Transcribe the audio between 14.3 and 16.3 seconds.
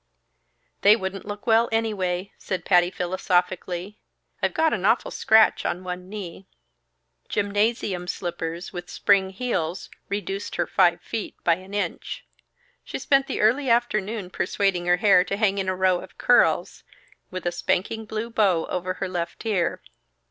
persuading her hair to hang in a row of